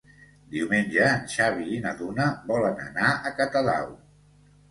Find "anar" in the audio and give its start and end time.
2.87-3.13